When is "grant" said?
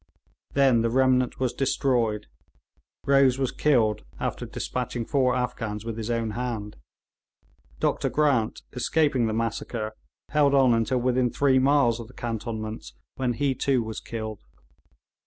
8.09-8.63